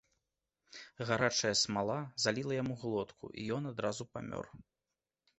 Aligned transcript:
Гарачая 1.09 1.51
смала 1.59 1.97
заліла 2.23 2.53
яму 2.61 2.77
глотку, 2.83 3.29
і 3.43 3.45
ён 3.57 3.69
адразу 3.73 4.03
памёр. 4.15 4.45